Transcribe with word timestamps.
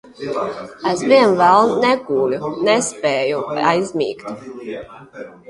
Aizvien 0.91 1.33
vēl 1.41 1.73
neguļu, 1.83 2.49
nespēju 2.69 3.43
aizmigt. 3.75 4.35